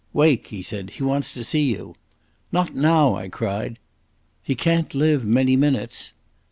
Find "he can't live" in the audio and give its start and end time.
4.41-5.23